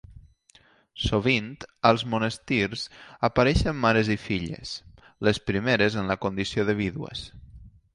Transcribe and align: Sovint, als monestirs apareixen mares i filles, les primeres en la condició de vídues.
Sovint, 1.07 1.49
als 1.91 2.05
monestirs 2.15 2.87
apareixen 3.31 3.79
mares 3.85 4.13
i 4.19 4.21
filles, 4.27 4.75
les 5.29 5.45
primeres 5.53 6.03
en 6.05 6.15
la 6.15 6.21
condició 6.27 6.69
de 6.73 6.81
vídues. 6.87 7.29